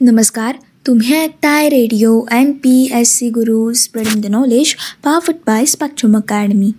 नमस्कार. 0.00 0.54
तुम्ही 0.86 1.14
ऐकताय 1.14 1.68
radio 1.68 2.24
M 2.32 2.52
P 2.52 2.90
S 2.94 3.10
C 3.16 3.30
Guru 3.30 3.72
spreading 3.72 4.22
the 4.22 4.26
knowledge 4.26 4.74
powered 5.04 5.34
by 5.46 5.64
Spectrum 5.64 6.16
Academy. 6.16 6.72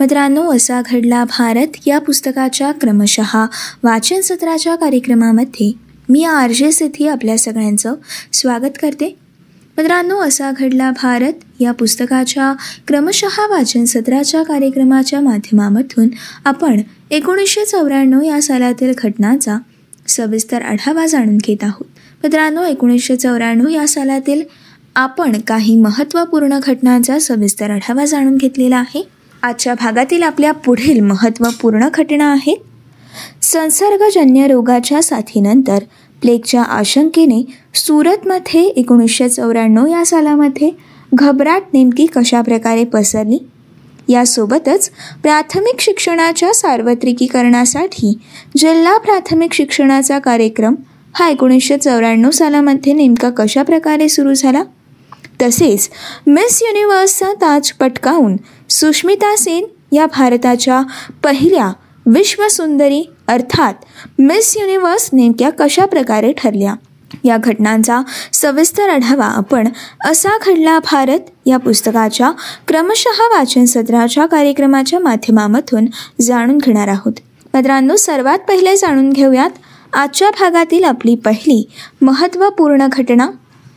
मित्रांनो 0.00 0.42
असा 0.52 0.82
घडला 0.90 1.24
भारत 1.24 1.66
या 1.86 1.98
पुस्तकाच्या 1.98 2.72
क्रमशः 2.72 3.46
वाचन 3.82 4.20
सत्राच्या 4.20 4.76
कार्यक्रमामध्ये. 4.76 5.72
मी 6.08 6.24
आर 6.24 6.50
जे 6.50 6.72
सिथी 6.72 7.08
आपल्या 7.08 7.38
सगळ्यांचं 7.38 7.94
स्वागत 8.32 8.78
करते. 8.82 9.18
मित्रांनो 9.78 10.18
असा 10.18 10.50
घडला 10.50 10.90
भारत 10.90 11.32
या 11.60 11.72
पुस्तकाच्या 11.72 12.54
क्रमशः 12.88 13.46
वाचन 13.50 13.84
सत्राच्या 13.84 14.42
कार्यक्रमाच्या 14.42 15.20
माध्यमामधून 15.20 16.08
आपण 16.44 16.80
एकोणीसशे 17.10 17.64
चौऱ्याण्णव 17.64 18.22
या 18.22 18.42
सालातील 18.42 18.92
घटनांचा 18.98 19.58
सविस्तर 20.08 20.62
आढावा 20.62 21.06
जाणून 21.06 21.36
घेत 21.36 21.64
आहोत. 21.64 21.84
मित्रांनो 22.24 22.64
एकोणीसशे 22.64 23.16
चौऱ्याण्णव 23.16 23.68
या 23.68 23.88
सालातील 23.88 24.42
आपण 24.96 25.32
काही 25.40 25.80
महत्त्वपूर्ण 25.80 26.58
घटनांचा 26.62 27.18
सविस्तर 27.18 27.70
आढावा 27.70 28.04
जाणून 28.04 28.36
घेतलेला 28.36 28.76
आहे. 28.76 29.02
आजच्या 29.42 29.74
भागातील 29.74 30.22
आपल्या 30.22 30.52
पुढील 30.52 31.00
महत्त्वपूर्ण 31.00 31.88
घटना 31.94 32.30
आहेत. 32.32 32.56
संसर्गजन्य 33.42 34.46
रोगाच्या 34.46 35.02
साथीनंतर 35.02 35.78
प्लेगच्या 36.20 36.62
आशंकेने 36.62 37.42
सुरतमध्ये 37.74 38.62
एकोणीसशे 38.62 39.28
चौऱ्याण्णव 39.28 39.86
या 39.86 40.06
सालामध्ये 40.06 40.70
घबराट 41.14 41.62
नेमकी 41.72 42.06
कशाप्रकारे 42.06 42.84
पसरली? 42.84 43.38
यासोबतच 44.08 44.90
प्राथमिक 45.22 45.80
शिक्षणाच्या 45.80 46.54
सार्वत्रिकीकरणासाठी 46.54 48.18
जिल्हा 48.56 48.98
प्राथमिक 48.98 49.52
शिक्षणाचा 49.52 50.18
कार्यक्रम 50.18 50.74
हा 51.14 51.28
एकोणीसशे 51.28 51.76
चौऱ्याण्णव 51.76 52.30
सालामध्ये 52.30 52.92
नेमका 52.92 53.30
कशा 53.30 53.62
प्रकारे 53.62 54.08
सुरू 54.08 54.34
झाला? 54.34 54.62
तसेच 55.42 55.90
मिस 56.26 56.62
युनिव्हर्सचा 56.62 57.32
ताज 57.32 57.70
पटकावून 57.72 58.36
सुष्मिता 58.70 59.36
सेन 59.36 59.64
या 59.92 60.06
भारताच्या 60.06 60.82
पहिल्या 61.24 61.72
विश्वसुंदरी 62.06 63.12
अर्थात 63.28 63.74
मिस 64.18 64.56
युनिव्हर्स 64.56 65.10
नेमक्या 65.12 65.50
कशा 65.50 65.84
प्रकारे 65.84 66.32
ठरल्या? 66.32 66.74
या 67.24 67.36
घटनांचा 67.36 68.00
सविस्तर 68.32 68.88
आढावा 68.88 69.26
आपण 69.26 69.68
असा 70.04 70.30
घडला 70.46 70.78
भारत 70.78 71.20
या 71.46 71.56
पुस्तकाच्या 71.56 72.30
क्रमशः 72.68 73.22
वाचन 73.22 73.64
सत्राच्या 73.64 74.26
कार्यक्रमाच्या 74.26 74.98
माध्यमामधून 74.98 75.86
जाणून 76.20 76.58
घेणार 76.58 76.88
आहोत. 76.88 77.12
मित्रांनो 77.54 77.96
सर्वात 77.96 78.38
पहिले 78.38 78.76
जाणून 78.76 79.10
घेऊयात 79.10 79.50
आजच्या 79.94 80.30
भागातील 80.30 80.84
आपली 80.84 81.14
पहिली 81.14 81.68
महत्त्वपूर्ण 82.02 82.86
घटना. 82.92 83.30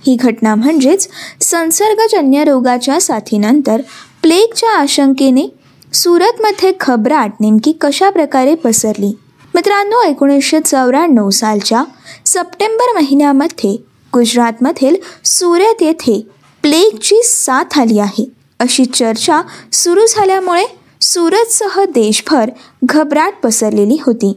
ही 0.07 0.15
घटना 0.15 0.55
म्हणजेच 0.55 1.07
संसर्गजन्य 1.41 2.43
रोगाच्या 2.43 3.01
साथीनंतर 3.01 3.81
प्लेगच्या 4.21 4.69
आशंकेने 4.69 5.47
सुरतमध्ये 5.93 6.73
खबराट 6.79 7.31
नेमकी 7.41 7.71
कशा 7.71 8.09
प्रकारे 8.09 8.55
पसरली? 8.55 9.17
मित्रांनो 9.55 10.01
एकोणीसशे 10.01 10.59
चौऱ्याण्णव 10.59 11.29
सालच्या 11.29 11.83
सप्टेंबर 12.25 12.93
महिन्यामध्ये 12.95 13.75
गुजरातमधील 14.13 14.95
सुरत 15.25 15.83
येथे 15.83 16.27
प्लेगची 16.61 17.15
साथ 17.23 17.79
आली 17.79 17.99
आहे. 17.99 18.31
अशी 18.59 18.85
चर्चा 18.85 19.41
सुरू 19.73 20.05
झाल्यामुळे 20.09 20.65
सुरतसह 21.01 21.83
देशभर 21.83 22.49
घबराट 22.83 23.33
पसरलेली 23.43 23.97
होती. 24.05 24.33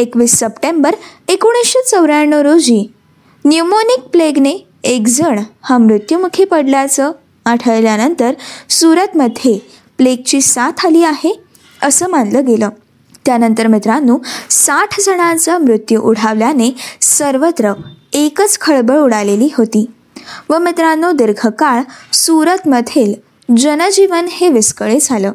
एकवीस 0.00 0.38
सप्टेंबर 0.38 0.94
एकोणीसशे 1.28 1.82
चौऱ्याण्णव 1.90 2.40
रोजी 2.40 2.86
न्युमोनिक 3.44 4.04
प्लेगने 4.12 4.56
एक 4.84 5.06
जण 5.08 5.38
हा 5.62 5.78
मृत्युमुखी 5.78 6.44
पडल्याचं 6.44 7.10
आढळल्यानंतर 7.46 8.32
सुरतमध्ये 8.70 9.58
प्लेगची 9.98 10.40
साथ 10.40 10.86
आली 10.86 11.02
आहे 11.04 11.32
असं 11.82 12.08
मानलं 12.10 12.44
गेलं. 12.46 12.68
त्यानंतर 13.26 13.66
मित्रांनो 13.66 14.16
साठ 14.50 15.00
जणांचा 15.00 15.58
मृत्यू 15.58 16.00
ओढावल्याने 16.00 16.70
सर्वत्र 17.00 17.72
एकच 18.12 18.58
खळबळ 18.60 18.98
उडालेली 18.98 19.48
होती. 19.58 19.84
व 20.50 20.58
मित्रांनो 20.58 21.10
दीर्घकाळ 21.12 21.82
सुरतमधील 22.12 23.14
जनजीवन 23.56 24.26
हे 24.30 24.48
विस्कळीत 24.48 25.00
झालं 25.02 25.32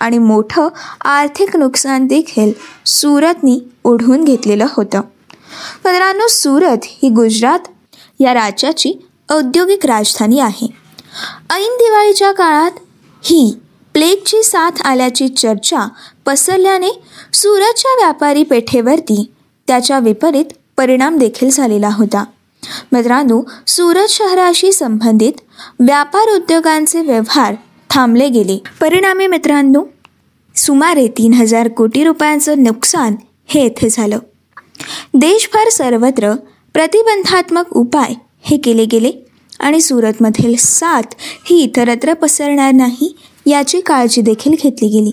आणि 0.00 0.18
मोठं 0.18 0.68
आर्थिक 1.04 1.56
नुकसान 1.56 2.06
देखील 2.06 2.52
सुरतनी 2.86 3.58
ओढून 3.90 4.24
घेतलेलं 4.24 4.66
होतं. 4.76 5.00
मित्रांनो 5.84 6.26
सुरत 6.28 6.78
ही 6.84 7.08
गुजरात 7.08 7.58
या 8.20 8.34
राज्याची 8.34 8.92
औद्योगिक 9.30 9.86
राजधानी 9.86 10.40
आहे. 10.40 10.66
ऐन 11.50 11.76
दिवाळीच्या 11.76 12.32
काळात 12.32 12.70
ही 13.22 13.56
प्लेगची 13.92 14.42
साथ 14.42 14.82
आल्याची 14.84 15.28
चर्चा 15.28 15.88
पसरल्याने 16.26 16.90
सुरतच्या 17.32 17.90
व्यापारी 17.98 18.42
पेठेवरती 18.42 19.32
त्याच्या 19.66 19.98
विपरीत 19.98 20.44
परिणाम 20.76 21.18
देखील 21.18 21.50
झालेला 21.50 21.88
होता. 21.88 22.24
मित्रांनो 22.92 23.42
सुरत 23.66 24.06
शहराशी 24.08 24.72
संबंधित 24.72 25.32
व्यापार 25.80 26.34
उद्योगांचे 26.34 27.00
व्यवहार 27.00 27.54
थांबले 27.90 28.28
गेले. 28.28 28.62
परिणामी 28.80 29.26
मित्रांनो 29.26 29.84
सुमारे 30.56 31.08
तीन 31.08 31.34
हजार 31.34 31.68
कोटी 31.68 32.04
रुपयांचं 32.04 32.62
नुकसान 32.62 33.14
हे 33.50 33.62
येथे 33.62 33.88
झालं. 33.90 34.18
देशभर 35.14 35.68
सर्वत्र 35.68 36.34
प्रतिबंधात्मक 36.72 37.72
उपाय 37.72 38.14
हे 38.40 38.56
केले 38.56 38.84
गेले 38.84 39.10
आणि 39.60 39.80
सुरतमधील 39.80 40.54
साथ 40.58 41.02
ही 41.20 41.62
इतरत्र 41.62 42.14
पसरणार 42.14 42.72
नाही 42.72 43.16
याची 43.46 43.80
काळजी 43.80 44.20
देखील 44.20 44.52
घेतली 44.52 44.88
गेली. 44.88 45.10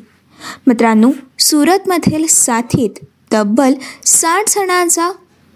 मित्रांनो 0.68 1.12
सुरतमधील 1.40 2.25
साथीत 2.28 3.06
तब्बल 3.34 3.74
साठ 4.06 4.44
जणांचा 4.50 5.12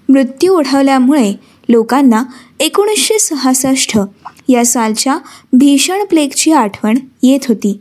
मृत्यू 0.09 0.53
ओढवल्यामुळे 0.53 1.34
लोकांना 1.69 2.24
एकोणीसशे 2.59 3.19
सहासष्ट 3.19 4.00
या 4.48 4.66
सालच्या 4.66 5.18
भीषण 5.53 6.03
प्लेगची 6.03 6.52
आठवण 6.52 6.98
येत 7.24 7.40
होती. 7.48 7.80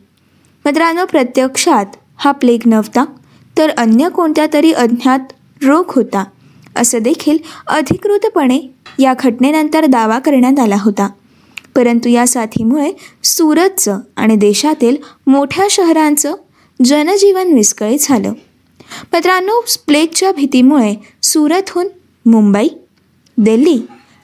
मित्रांनो 0.64 1.04
प्रत्यक्षात 1.04 1.86
हा 2.16 2.32
प्लेग 2.32 2.60
नव्हता 2.66 3.04
तर 3.60 3.70
अन्य 3.70 4.08
कोणत्या 4.08 4.46
तरी 4.52 4.72
अज्ञात 4.72 5.18
रोग 5.62 5.84
होता 5.88 6.24
असं 6.76 6.98
देखील 6.98 7.38
अधिकृतपणे 7.66 8.60
या 8.98 9.14
घटनेनंतर 9.20 9.86
दावा 9.86 10.18
करण्यात 10.18 10.58
आला 10.58 10.76
होता. 10.80 11.08
परंतु 11.76 12.08
या 12.08 12.26
साथीमुळे 12.26 12.92
सुरतचं 13.24 13.98
आणि 14.16 14.36
देशातील 14.36 14.96
मोठ्या 15.26 15.66
शहरांचं 15.70 16.34
जनजीवन 16.84 17.52
विस्कळीत 17.52 17.98
झालं. 18.00 18.32
मित्रांनो 19.12 19.60
प्लेगच्या 19.86 20.32
भीतीमुळे 20.32 20.94
सुरतहून 21.22 21.86
मुंबई 22.26 22.68
दिल्ली 23.38 23.78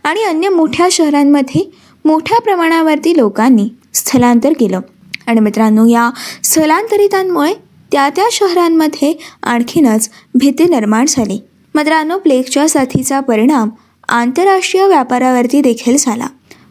आणि 0.05 0.25
अन्य 0.25 0.49
मोठ्या 0.49 0.89
शहरांमध्ये 0.93 1.71
मोठ्या 2.05 2.41
प्रमाणावरती 2.41 3.17
लोकांनी 3.17 3.69
स्थलांतर 3.95 4.53
केलं. 4.61 4.81
आणि 5.27 5.41
मित्रांनो 5.41 5.87
या 5.87 6.11
स्थलांतरितांमुळे 6.45 7.66
त्या 7.93 8.09
त्या 8.09 8.29
शहरांमध्ये 8.33 9.13
आणखीनच 9.43 10.11
भीती 10.35 10.65
निर्माण 10.65 11.05
झाली. 11.09 11.41
मित्रांनो 11.75 12.19
प्लेगच्या 12.19 12.69
साथीचा 12.69 13.21
परिणाम 13.21 13.71
आंतरराष्ट्रीय 14.09 14.87
व्यापारावरती 14.87 15.61
देखील 15.61 15.97
झाला. 15.99 16.27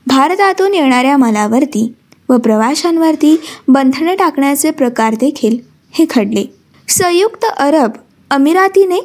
भारतातून 0.07 0.73
येणाऱ्या 0.73 1.17
मालावरती 1.17 1.93
व 2.29 2.37
प्रवाशांवरती 2.37 3.39
बंधने 3.67 4.15
टाकण्याचे 4.15 4.71
प्रकार 4.71 5.13
देखील 5.13 5.57
हे 5.91 6.05
घडले 6.09 6.45
संयुक्त 6.87 7.45
अरब 7.57 7.91
अमिरातीने 8.29 8.99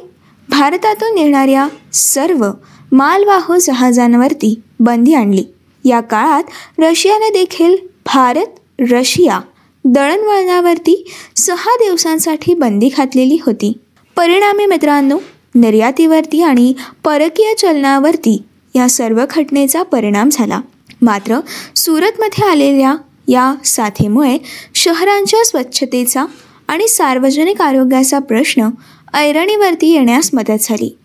भारतातून 0.49 1.17
येणाऱ्या 1.17 1.67
सर्व 1.93 2.47
मालवाहू 2.91 3.57
जहाजांवरती 3.57 4.61
बंदी 4.79 5.13
आणली. 5.13 5.43
या 5.85 5.99
काळात 5.99 6.43
रशियाने 6.79 7.29
देखील 7.29 7.75
भारत 8.05 8.81
रशिया 8.91 9.39
दळणवळणावरती 9.85 11.11
सहा 11.35 11.75
दिवसांसाठी 11.75 12.53
बंदी 12.53 12.89
घातलेली 12.97 13.37
होती. 13.45 13.73
परिणामी 14.15 14.65
मित्रांनो 14.65 15.19
निर्यातीवरती 15.55 16.41
आणि 16.41 16.73
परकीय 17.03 17.53
चलनावरती 17.53 18.43
या 18.75 18.89
सर्व 18.89 19.25
घटनेचा 19.29 19.83
परिणाम 19.83 20.29
झाला. 20.31 20.61
मात्र 21.01 21.39
सुरतमध्ये 21.75 22.47
आलेल्या 22.47 22.95
या 23.27 23.55
साथीमुळे 23.65 24.37
शहरांच्या 24.75 25.45
स्वच्छतेचा 25.45 26.25
आणि 26.67 26.87
सार्वजनिक 26.87 27.61
आरोग्याचा 27.61 28.19
प्रश्न 28.19 28.69
ऐरणीवरती 29.13 29.87
येण्यास 29.87 30.29
मदत 30.33 30.57
झाली. 30.61 30.97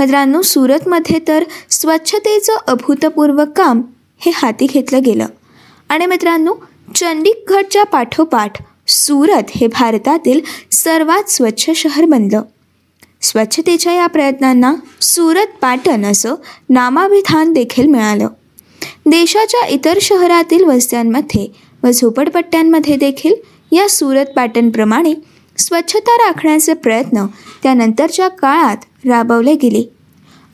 मित्रांनो 0.00 0.42
सुरतमध्ये 0.42 1.20
तर 1.28 1.44
स्वच्छतेचं 1.70 2.56
अभूतपूर्व 2.66 3.44
काम 3.56 3.82
हे 4.18 4.32
हाती 4.34 4.66
घेतलं 4.66 5.02
गेलं. 5.02 5.26
आणि 5.88 6.06
मित्रांनो 6.06 6.54
चंडीगडच्या 6.94 7.84
पाठोपाठ 7.84 8.62
सुरत 8.88 9.50
हे 9.54 9.66
भारतातील 9.66 10.40
सर्वात 10.72 11.30
स्वच्छ 11.30 11.70
शहर 11.76 12.04
बनलं. 12.04 12.42
स्वच्छतेच्या 13.22 13.92
या 13.92 14.06
प्रयत्नांना 14.06 14.74
सुरत 15.00 15.46
पॅटर्न 15.62 16.04
असं 16.04 16.34
नामाभिधान 16.68 17.52
देखील 17.52 17.86
मिळालं. 17.86 18.28
देशाच्या 19.06 19.66
इतर 19.66 19.98
शहरातील 20.00 20.64
वस्त्यांमध्ये 20.64 21.46
व 21.82 21.90
झोपडपट्ट्यांमध्ये 21.90 22.96
देखील 22.96 23.34
या 23.72 23.88
सुरत 23.88 24.26
पॅटर्नप्रमाणे 24.36 25.14
स्वच्छता 25.58 26.16
राखण्याचे 26.16 26.74
प्रयत्न 26.74 27.26
त्यानंतरच्या 27.62 28.28
काळात 28.28 28.76
राबवले 29.06 29.54
गेले. 29.54 29.82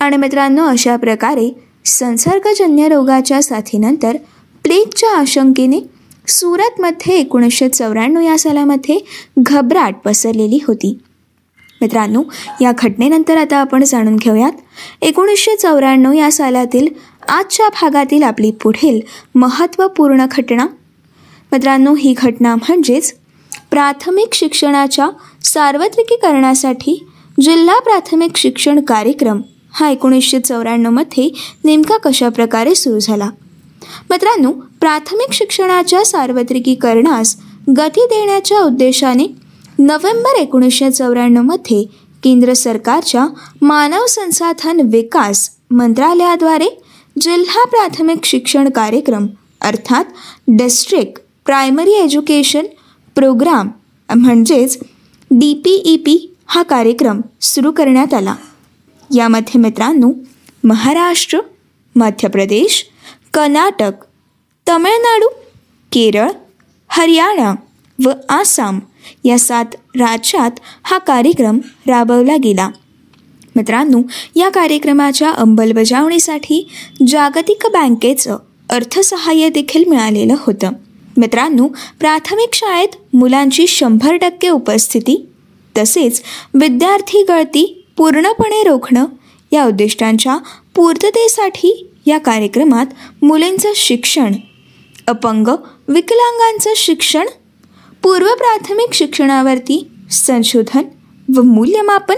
आणि 0.00 0.17
मित्रांनो 0.17 0.64
अशा 0.64 0.96
प्रकारे 0.96 1.50
संसर्गजन्य 1.84 2.88
रोगाच्या 2.88 3.43
साथीनंतर 3.43 4.17
प्लेगच्या 4.64 5.11
आशंकेने 5.19 5.81
सुरतमध्ये 6.28 7.14
एकोणीसशे 7.14 7.69
चौऱ्याण्णव 7.69 8.20
या 8.20 8.38
सालामध्ये 8.38 8.98
घबराट 9.38 9.94
पसरलेली 10.04 10.58
होती. 10.69 10.98
मित्रांनो 11.80 12.22
या 12.60 12.72
घटनेनंतर 12.78 13.36
आता 13.36 13.56
आपण 13.56 13.84
जाणून 13.84 14.16
घेऊयात. 14.16 14.52
एकोणीसशे 15.02 15.56
चौऱ्याण्णव 15.56 16.12
या 16.12 16.32
सालातील 16.32 16.86
आजच्या 17.28 17.69
भागातील 17.69 18.22
आपली 18.22 18.50
पुढील 18.50 19.00
महत्त्वपूर्ण 19.34 20.26
घटना. 20.30 20.66
मित्रांनो 21.52 21.94
ही 21.94 22.14
घटना 22.19 22.54
म्हणजेच 22.54 23.14
प्राथमिक 23.70 24.34
शिक्षणाच्या 24.34 25.08
सार्वत्रिकीकरणासाठी 25.44 27.06
जिल्हा 27.40 27.78
प्राथमिक 27.80 28.36
शिक्षण 28.36 28.80
कार्यक्रम 28.80 29.40
हा 29.72 29.90
एकोणीसशे 29.90 30.40
चौऱ्याण्णवमध्ये 30.40 31.30
नेमका 31.64 31.96
कशा 31.96 32.28
प्रकारे 32.28 32.74
सुरू 32.74 32.98
झाला? 32.98 33.30
मित्रांनो 34.11 34.53
प्राथमिक 34.53 35.33
शिक्षणाच्या 35.33 36.05
सार्वत्रिकीकरणास 36.05 37.37
गती 37.77 38.06
देण्याच्या 38.06 38.61
उद्देशाने 38.61 39.27
नोव्हेंबर 39.79 40.39
एकोणीसशे 40.39 40.91
चौऱ्याण्णवमध्ये 40.91 41.85
केंद्र 42.23 42.53
सरकारच्या 42.53 43.27
मानव 43.62 44.06
संसाधन 44.06 44.81
विकास 44.81 45.50
मंत्रालयाद्वारे 45.71 46.69
जिल्हा 47.21 47.65
प्राथमिक 47.65 48.25
शिक्षण 48.25 48.69
कार्यक्रम 48.69 49.27
अर्थात 49.61 50.05
डिस्ट्रिक्ट 50.49 51.21
प्रायमरी 51.47 51.93
एज्युकेशन 51.93 52.67
प्रोग्राम 53.15 53.69
म्हणजेच 54.17 54.79
डी 55.31 55.55
पी 55.55 55.83
ई 55.85 55.97
पी 55.97 56.35
हा 56.47 56.62
कार्यक्रम 56.62 57.21
सुरू 57.41 57.73
करण्यात 57.73 58.15
आला. 58.15 58.35
यामध्ये 59.15 59.61
मित्रांनो 59.61 60.11
महाराष्ट्र 60.65 61.41
मध्य 61.97 62.29
प्रदेश 62.29 62.87
कर्नाटक 63.34 63.93
तमिळनाडू 64.69 65.29
केरळ 65.93 66.31
हरियाणा 66.88 67.55
व 68.05 68.11
आसाम 68.29 68.81
या 69.25 69.38
सात 69.38 69.64
राज्यात 69.94 70.50
हा 70.82 70.99
कार्यक्रम 70.99 71.58
राबवला 71.88 72.37
गेला. 72.37 72.69
मित्रांनो 73.56 74.02
या 74.37 74.49
कार्यक्रमाच्या 74.49 75.31
अंमलबजावणीसाठी 75.31 76.69
जागतिक 77.08 77.67
बँकेचं 77.73 78.37
अर्थसहाय्य 78.70 79.49
देखील 79.49 79.84
मिळालेलं 79.88 80.34
होतं. 80.38 80.70
मित्रांनो 81.17 81.69
प्राथमिक 82.00 82.55
शाळेत 82.55 82.88
मुलांची 83.12 83.67
शंभर 83.67 84.17
टक्के 84.17 84.49
उपस्थिती 84.49 85.26
तसेच 85.79 86.23
विद्यार्थी 86.55 87.25
गळती 87.29 87.84
पूर्णपणे 87.96 88.62
रोखणं 88.62 89.05
या 89.52 89.64
उद्दिष्टांच्या 89.64 90.38
पूर्ततेसाठी 90.75 91.92
या 92.06 92.19
कार्यक्रमात 92.19 92.87
मुलींचं 93.25 93.69
शिक्षण 93.76 94.32
अपंग 95.08 95.49
विकलांगांचं 95.88 96.70
शिक्षण 96.76 97.26
पूर्व 98.02 98.26
प्राथमिक 98.26 98.94
शिक्षणावरती 98.94 99.88
संशोधन 100.10 100.82
व 101.37 101.43
मूल्यमापन 101.43 102.14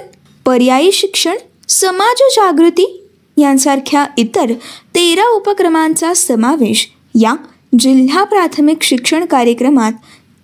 पर्यायी 0.46 0.92
शिक्षण 0.92 1.36
समाज 1.68 2.16
जागृती 2.30 3.06
यांसारख्या 3.36 4.06
इतर 4.18 4.52
तेरा 4.94 5.28
उपक्रमांचा 5.28 6.14
समावेश 6.14 6.90
या 7.20 7.34
जिल्हा 7.78 8.24
प्राथमिक 8.24 8.82
शिक्षण 8.82 9.24
कार्यक्रमात 9.24 9.92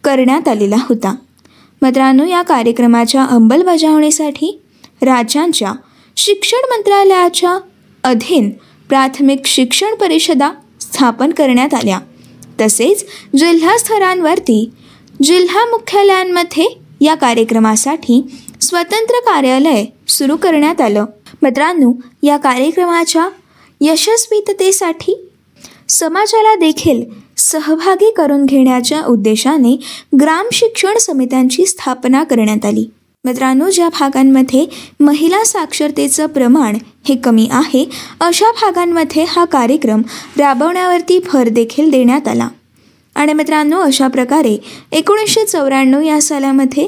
करण्यात 0.05 0.49
आलेला 0.49 0.77
होता. 0.77 1.15
मित्रांनो 1.83 2.25
या 2.25 2.43
कार्यक्रमाच्या 2.43 3.25
अंमलबजावणीसाठी 3.25 4.61
राज्यांच्या 5.03 5.73
शिक्षण 6.17 6.59
मंत्रालयाच्या 6.71 7.59
अधीन 8.05 8.51
प्राथमिक 8.91 9.47
शिक्षण 9.47 9.95
परिषदा 9.95 10.51
स्थापन 10.81 11.31
करण्यात 11.31 11.75
आल्या. 11.75 11.99
तसेच 12.61 13.05
जिल्हा 13.39 13.79
स्तरांवरती 13.79 14.71
जिल्हा 15.23 15.65
मुख्यालयांमध्ये 15.65 16.67
या 17.01 17.15
कार्यक्रमासाठी 17.15 18.23
स्वतंत्र 18.61 19.21
कार्यालय 19.21 19.85
सुरू 20.09 20.37
करण्यात 20.37 20.81
आलं. 20.81 21.05
मित्रांनो 21.43 21.93
या 22.23 22.37
कार्यक्रमाच्या 22.37 23.29
यशस्वीततेसाठी 23.81 25.29
समाजाला 25.89 26.55
देखील 26.55 27.03
सहभागी 27.37 28.11
करून 28.11 28.45
घेण्याच्या 28.45 29.03
उद्देशाने 29.05 29.79
ग्राम 30.21 30.47
शिक्षण 30.53 30.99
समित्यांची 30.99 31.67
स्थापना 31.67 32.25
करण्यात 32.25 32.65
आली. 32.65 32.91
मित्रांनो 33.25 33.69
ज्या 33.71 33.89
भागांमध्ये 33.89 34.65
महिला 35.01 35.43
साक्षरतेचं 35.45 36.27
प्रमाण 36.27 36.77
हे 37.09 37.15
कमी 37.17 37.47
आहे 37.53 37.85
अशा 38.21 38.51
भागांमध्ये 38.53 39.25
हा 39.29 39.45
कार्यक्रम 39.45 40.03
राबवण्यावरती 40.39 41.19
भर 41.33 41.49
देखील 41.49 41.91
देण्यात 41.91 42.29
आला. 42.29 42.49
आणि 43.17 43.33
मित्रांनो 43.33 43.81
अशा 43.81 44.09
प्रकारे 44.09 44.57
एकोणीसशे 44.93 45.45
चौऱ्याण्णव 45.45 46.01
या 46.01 46.21
सालामध्ये 46.21 46.87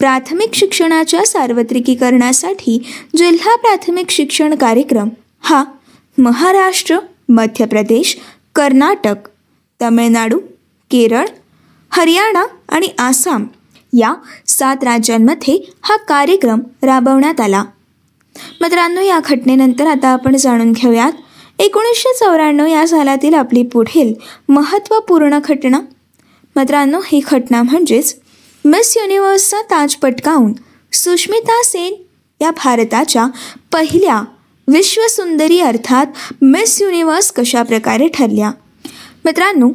प्राथमिक 0.00 0.54
शिक्षणाच्या 0.54 1.24
सार्वत्रिकीकरणासाठी 1.26 2.78
जिल्हा 3.16 3.54
प्राथमिक 3.56 4.10
शिक्षण 4.10 4.54
कार्यक्रम 4.54 5.08
हा 5.40 5.62
महाराष्ट्र 6.18 6.98
मध्य 7.28 7.64
प्रदेश 7.64 8.16
कर्नाटक 8.54 9.28
तमिळनाडू 9.80 10.38
केरळ 10.90 11.26
हरियाणा 11.92 12.44
आणि 12.68 12.88
आसाम 12.98 13.46
या 13.92 14.14
सात 14.58 14.76
राज्यांमध्ये 14.82 15.72
हा 15.82 15.96
कार्यक्रम 15.96 16.60
राबवण्यात 16.82 17.40
आला. 17.40 17.64
मित्रांनो 18.60 19.00
या 19.00 19.18
घटनेनंतर 19.24 19.86
आता 19.86 20.08
आपण 20.08 20.36
जाणून 20.36 20.72
घेऊयात 20.72 21.12
एकोणीसशे 21.58 22.12
चौऱ्याण्णव 22.18 22.66
या 22.66 22.86
सालातील 22.88 23.34
आपली 23.34 23.62
पुढील 23.62 24.14
महत्त्वपूर्ण 24.48 25.38
घटना. 25.44 25.80
मित्रांनो 26.56 27.00
ही 27.06 27.20
घटना 27.30 27.62
म्हणजेच 27.62 28.16
मिस 28.64 28.96
युनिव्हर्सचा 28.96 29.62
ताज 29.62 29.94
पटकावून 29.94 30.52
सुष्मिता 30.92 31.62
सेन 31.64 31.94
या 32.40 32.50
भारताच्या 32.50 33.26
पहिल्या 33.72 34.22
विश्वसुंदरी 34.68 35.60
अर्थात 35.60 36.06
मिस 36.42 36.82
युनिव्हर्स 36.82 37.32
कशा 37.32 37.62
प्रकारे 37.62 38.08
ठरल्या? 38.08 38.50
मित्रांनो 39.24 39.70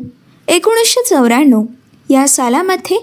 एकोणीसशे 0.48 1.04
चौऱ्याण्णव 1.10 1.64
या 2.10 2.28
सालामध्ये 2.28 2.98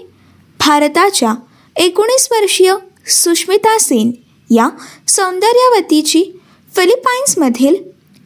भारताच्या 0.59 1.33
एकोणीस 1.75 2.27
वर्षीय 2.31 2.75
सुष्मिता 3.07 3.77
सेन 3.79 4.11
या 4.49 4.69
सौंदर्यवतीची 5.07 6.23
फिलिपाईन्समधील 6.75 7.75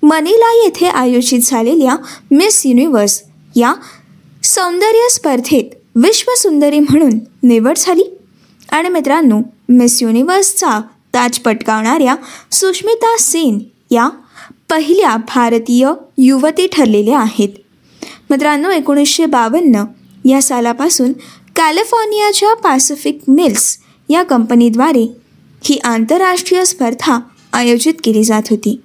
मनिला 0.04 0.64
येथे 0.64 0.88
आयोजित 0.88 1.40
झालेल्या 1.44 1.96
मिस 2.32 2.66
युनिव्हर्स 2.66 3.24
या 3.56 3.74
सौंदर्य 4.44 5.10
स्पर्धेत 5.10 5.75
विश्वसुंदरी 5.96 6.80
म्हणून 6.80 7.20
निवड 7.44 7.78
झाली. 7.78 8.18
आणि 8.70 8.90
मित्रांनो 8.90 9.40
मिस 9.70 10.04
युनिव्हर्सचा 10.04 10.82
ताज 11.14 11.40
पटकावणाऱ्या 11.40 12.16
सुष्मिता 12.52 13.18
सेन 13.20 13.60
या 13.92 14.10
पहिल्या 14.70 15.18
भारतीय 15.18 15.92
युवती 16.18 16.68
ठरलेल्या 16.68 17.20
आहेत. 17.20 17.50
मित्रांनो 18.30 18.70
एकोणीसशे 18.70 19.25
बावन्न 19.25 19.84
या 20.25 20.42
सालापासून 20.42 21.14
कॅलिफोर्नियाच्या 21.55 22.53
पॅसिफिक 22.53 23.19
मिल्स 23.27 23.77
या 24.09 24.24
कंपनीद्वारे 24.24 25.15
ही 25.63 25.79
आंतरराष्ट्रीय 25.83 26.65
स्पर्धा 26.65 27.19
आयोजित 27.53 27.93
केली 28.03 28.24
जात 28.24 28.41
होती. 28.50 28.81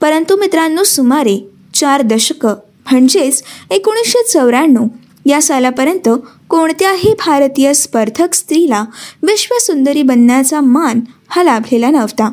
परंतु 0.00 0.36
मित्रांनो 0.36 0.82
सुमारे 0.82 1.50
चार 1.74 2.02
दशकं 2.02 2.54
म्हणजेच 2.90 3.42
एकोणीसशे 3.70 4.22
चौऱ्याण्णव 4.24 4.84
या 5.26 5.42
सालापर्यंत 5.42 6.08
कोणत्याही 6.48 7.14
भारतीय 7.26 7.74
स्पर्धक 7.74 8.34
स्त्रीला 8.34 8.84
विश्वसुंदरी 9.22 10.02
बनण्याचा 10.02 10.60
मान 10.60 11.00
हा 11.28 11.42
लाभलेला 11.42 11.90
नव्हता. 11.90 12.32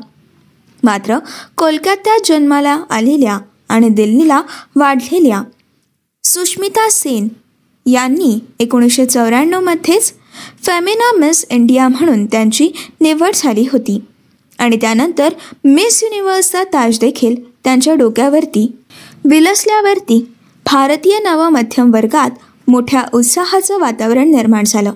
मात्र 0.83 1.17
कोलकात्यात 1.57 2.19
जन्माला 2.25 2.83
आलेल्या 2.89 3.37
आणि 3.69 3.89
दिल्लीला 3.89 4.41
वाढलेल्या 4.75 5.41
सुष्मिता 6.23 6.89
सेन 6.89 7.27
यांनी 7.85 8.39
एकोणीसशे 8.59 9.05
चौऱ्याण्णवमध्येच 9.05 10.13
फेमिना 10.63 11.17
मिस 11.17 11.45
इंडिया 11.49 11.87
म्हणून 11.87 12.25
त्यांची 12.25 12.69
निवड 13.01 13.31
झाली 13.35 13.67
होती. 13.71 14.01
आणि 14.59 14.77
त्यानंतर 14.77 15.33
मिस 15.63 16.03
युनिव्हर्सचा 16.03 16.63
ताज 16.63 16.99
देखील 16.99 17.35
त्यांच्या 17.63 17.93
डोक्यावरती 17.93 18.71
विलसल्यावरती 19.25 20.25
भारतीय 20.65 21.19
नवमध्यम 21.19 21.93
वर्गात 21.93 22.29
मोठ्या 22.67 23.03
उत्साहाचं 23.13 23.79
वातावरण 23.79 24.31
निर्माण 24.31 24.63
झालं. 24.67 24.93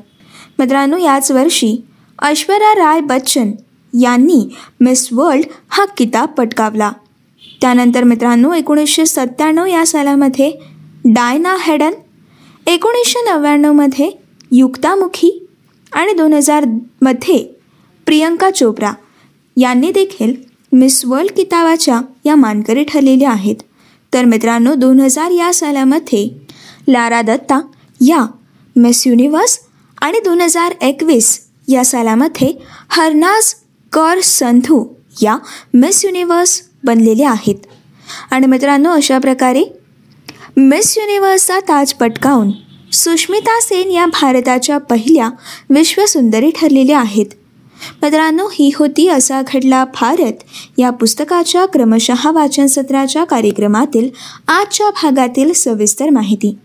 मित्रांनो 0.60 0.98
याच 0.98 1.32
वर्षी 1.32 1.84
ऐश्वर्या 2.22 2.74
राय 2.76 3.00
बच्चन 3.00 3.52
यांनी 4.02 4.56
मिस 4.80 5.10
वर्ल्ड 5.12 5.46
हा 5.70 5.86
किताब 5.86 6.28
पटकावला. 6.28 6.92
त्यानंतर 7.62 8.04
मित्रांनो 8.04 8.54
एकोणीसशे 8.54 9.06
सत्त्याण्णव 9.06 9.66
या 9.66 9.86
सालामध्ये 9.86 10.52
डायना 11.06 11.58
हेडन 11.60 11.92
एकोणीसशे 12.68 13.22
नव्याण्णवमध्ये 13.32 14.10
युक्तामुखी 14.52 15.48
आणि 15.92 16.14
दोन 16.14 16.34
हजारमध्ये 16.34 17.38
प्रियंका 18.06 18.50
चोप्रा 18.52 18.92
यांनी 19.58 19.92
देखील 19.92 20.34
मिस 20.72 21.06
वर्ल्ड 21.06 21.32
किताबाच्या 21.32 22.02
या 22.26 22.36
मानकरी 22.36 22.84
ठरलेल्या 22.84 23.32
आहेत. 23.32 23.56
तर 24.14 24.26
मित्रांनो 24.26 24.74
दोन 24.74 25.00
हजार 25.00 25.32
या 25.32 25.54
सालामध्ये 25.54 26.28
लारा 26.88 27.22
दत्ता 27.22 27.60
या 28.02 28.26
मिस 28.76 29.08
युनिवर्स 29.08 29.60
आणि 30.02 30.20
दोन 30.20 30.42
हजार 30.42 30.74
एकवीस 30.82 31.40
या 31.68 31.86
सालामध्ये 31.86 32.54
हरनाज 32.90 33.54
कर 33.92 34.20
संधू 34.24 34.86
या 35.22 35.38
मिस 35.74 36.06
युनिवर्स 36.06 36.62
बनलेले 36.84 37.24
आहेत. 37.24 37.66
आणि 38.32 38.48
मित्रांनो 38.48 38.90
अशा 38.90 39.18
प्रकारे 39.18 39.64
मिस 40.58 40.98
युनिव्हर्सचा 40.98 41.60
ताज 41.60 41.94
पटकावून 41.94 42.52
सुष्मिता 42.92 43.60
सेन 43.62 43.92
या 43.92 44.06
भारताच्या 44.06 44.78
पहिल्या 44.78 45.30
विश्वसुंदरी 45.70 46.50
ठरलेल्या 46.56 47.00
आहेत. 47.00 47.26
मित्रांनो 48.02 48.48
ही 48.54 48.70
होती 48.76 49.08
असा 49.08 49.42
घडला 49.42 49.86
भारत 49.86 50.44
या 50.78 50.90
पुस्तकाच्या 50.90 51.66
क्रमशः 51.66 52.32
वाचन 52.32 52.66
सत्राच्या 52.66 53.24
कार्यक्रमातील 53.24 54.10
आजच्या 54.48 54.90
भागातील 54.90 55.54
सविस्तर 55.54 56.10
माहिती. 56.10 56.58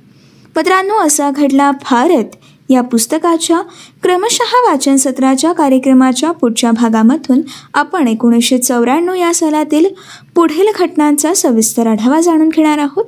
मित्रांनो 0.56 0.94
असा 0.94 1.30
घडला 1.30 1.70
भारत 1.70 2.36
या 2.70 2.82
पुस्तकाच्या 2.82 3.60
क्रमशः 4.02 4.60
वाचन 4.68 4.96
सत्राच्या 4.96 5.52
कार्यक्रमाच्या 5.52 6.32
पुढच्या 6.32 6.70
भागामधून 6.70 7.40
आपण 7.74 8.08
एकोणीसशे 8.08 8.58
चौऱ्याण्णव 8.58 9.14
या 9.14 9.34
सालातील 9.34 9.86
पुढील 10.34 10.68
घटनांचा 10.78 11.34
सविस्तर 11.34 11.86
आढावा 11.86 12.20
जाणून 12.20 12.48
घेणार 12.48 12.78
आहोत. 12.78 13.04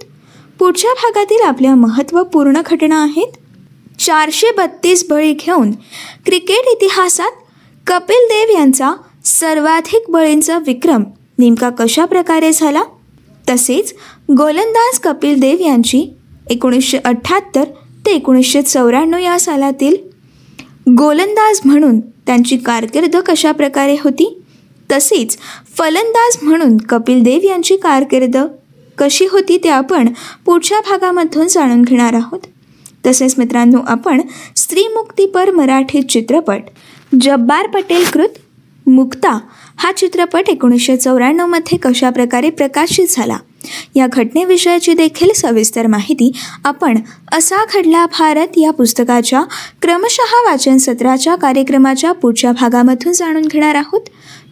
पुढच्या 0.58 0.90
भागातील 0.92 1.42
आपल्या 1.42 1.74
महत्त्वपूर्ण 1.74 2.60
घटना 2.66 3.02
आहेत 3.02 3.32
चारशे 4.00 4.50
बत्तीस 4.56 5.06
बळी 5.10 5.32
घेऊन 5.32 5.70
क्रिकेट 6.26 6.68
इतिहासात 6.68 7.30
कपिल 7.86 8.26
देव 8.30 8.58
यांचा 8.58 8.92
सर्वाधिक 9.24 10.04
बळींचा 10.08 10.58
विक्रम 10.58 11.04
नेमका 11.38 11.70
कशा 11.70 12.04
प्रकारे 12.04 12.52
झाला? 12.52 12.82
तसेच 13.50 13.94
गोलंदाज 14.38 14.98
कपिल 14.98 15.40
देव 15.40 15.56
यांची 15.60 16.14
एकोणीसशे 16.50 16.98
अठ्ठ्याहत्तर 17.04 17.64
ते 18.06 18.10
एकोणीसशे 18.10 18.62
चौऱ्याण्णव 18.62 19.18
या 19.18 19.38
सालातील 19.40 19.96
गोलंदाज 20.98 21.60
म्हणून 21.64 22.00
त्यांची 22.00 22.56
कारकीर्द 22.56 23.16
कशा 23.16 23.52
प्रकारे 23.52 23.96
होती? 24.04 24.40
तसेच 24.92 25.36
फलंदाज 25.78 26.36
म्हणून 26.42 26.76
कपिल 26.76 27.22
देव 27.22 27.40
यांची 27.44 27.76
कारकीर्द 27.76 28.36
कशी 28.98 29.26
होती 29.26 29.60
ते 29.64 29.68
आपण 29.68 30.08
पुढच्या 30.46 30.80
भागामधून 30.80 31.46
जाणून 31.48 31.82
घेणार 31.82 32.14
आहोत. 32.14 32.40
तसेच 33.06 33.34
मित्रांनो 33.38 33.78
आपण 33.86 34.20
स्त्रीमुक्तीपर 34.56 35.50
मराठी 35.50 36.02
चित्रपट 36.02 36.62
जब्बार 37.20 37.66
पटेल 37.66 38.04
कृत 38.12 38.38
मुक्ता 38.86 39.38
हा 39.76 39.92
चित्रपट 39.92 40.48
एकोणीसशे 40.48 40.96
चौऱ्याण्णवमध्ये 40.96 41.78
कशाप्रकारे 41.78 42.50
प्रकाशित 42.50 43.06
झाला? 43.10 43.36
या 43.94 44.06
घटनेविषयाची 44.12 44.92
देखील 44.92 45.30
सविस्तर 45.36 45.86
माहिती 45.86 46.32
आपण 46.64 46.98
असा 47.32 47.64
घडला 47.64 48.06
भारत 48.06 48.46
या 48.56 48.70
पुस्तकाच्या 48.70 49.42
क्रमशः 49.82 50.50
वाचन 50.50 50.76
सत्राच्या 50.76 51.34
कार्यक्रमाच्या 51.34 52.12
पुढच्या 52.12 52.52
भागामधून 52.52 53.12
जाणून 53.12 53.42
घेणार 53.42 53.74
आहोत. 53.74 54.00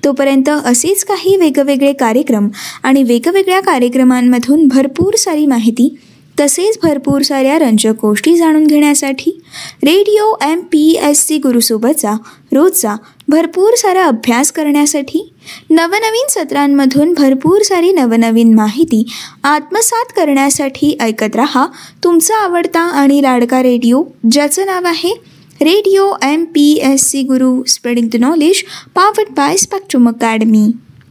तोपर्यंत 0.04 0.49
असेच 0.49 1.04
काही 1.04 1.37
वेगवेगळे 1.37 1.92
कार्यक्रम 1.92 2.49
आणि 2.82 3.02
वेगवेगळ्या 3.02 3.61
कार्यक्रमांमधून 3.61 4.68
भरपूर 4.68 5.14
सारी 5.14 5.47
माहिती 5.47 5.97
तसेच 6.40 6.78
भरपूर 6.82 7.23
साऱ्या 7.23 7.59
रंजक 7.59 7.92
गोष्टी 8.02 8.37
जाणून 8.37 8.66
घेण्यासाठी 8.66 9.40
radio 9.85 10.35
M 10.42 10.61
P 10.61 10.99
S 11.02 11.26
C 11.26 11.38
गुरुसोबतचा 11.38 12.12
रोजचा 12.52 12.94
भरपूर 13.28 13.75
सारा 13.75 14.04
अभ्यास 14.04 14.52
करण्यासाठी 14.52 15.32
नवनवीन 15.71 16.26
सत्रांमधून 16.30 17.14
भरपूर 17.14 17.62
सारी 17.62 17.92
नवनवीन 17.92 18.54
माहिती 18.54 19.06
आत्मसात 19.44 20.12
करण्यासाठी 20.16 20.97
ऐकत 21.00 21.37
रहा. 21.37 21.66
तुमचा 22.04 22.35
आवडता 22.37 22.80
आणि 22.80 23.23
लाडका 23.23 23.62
रेडिओ 23.62 24.02
ज्याचं 24.30 24.66
नाव 24.66 24.87
आहे 24.87 25.32
Radio 25.61 26.16
MPSC 26.21 27.26
Guru 27.28 27.64
spreading 27.66 28.09
the 28.09 28.18
knowledge 28.18 28.64
powered 28.94 29.35
by 29.35 29.54
Spectrum 29.56 30.06
Academy. 30.06 30.76